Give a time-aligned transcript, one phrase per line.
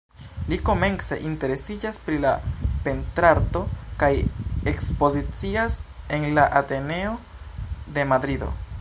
[0.51, 2.31] Li komence interesiĝas pri la
[2.87, 3.63] pentrarto,
[4.05, 4.11] kaj
[4.73, 5.79] ekspozicias
[6.19, 7.17] en la Ateneo
[7.99, 8.55] de Madrido.